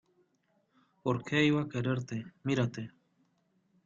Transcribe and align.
¿Por 1.03 1.23
qué 1.23 1.45
iba 1.45 1.61
a 1.61 1.69
quererte?¡ 1.69 2.25
mírate! 2.43 2.89